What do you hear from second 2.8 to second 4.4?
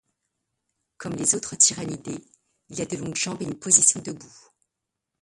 a de longues jambes et une position debout.